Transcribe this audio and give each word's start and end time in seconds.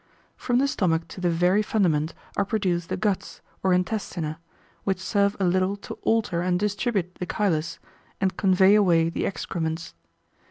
From 0.35 0.57
the 0.57 0.67
stomach 0.67 1.07
to 1.09 1.21
the 1.21 1.29
very 1.29 1.61
fundament 1.61 2.15
are 2.35 2.43
produced 2.43 2.89
the 2.89 2.97
guts, 2.97 3.39
or 3.61 3.69
intestina, 3.69 4.39
which 4.83 4.99
serve 4.99 5.37
a 5.39 5.43
little 5.45 5.75
to 5.75 5.93
alter 6.01 6.41
and 6.41 6.59
distribute 6.59 7.13
the 7.19 7.27
chylus, 7.27 7.77
and 8.19 8.35
convey 8.35 8.73
away 8.73 9.09
the 9.09 9.27
excrements. 9.27 9.93